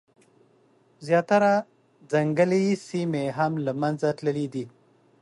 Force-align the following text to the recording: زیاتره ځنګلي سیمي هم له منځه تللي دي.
زیاتره 1.07 1.51
ځنګلي 2.11 2.65
سیمي 2.87 3.25
هم 3.37 3.51
له 3.65 3.71
منځه 3.81 4.07
تللي 4.17 4.47
دي. 4.53 4.65